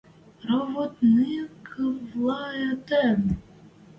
[0.47, 3.21] –Ровотньыквлӓэтӹм?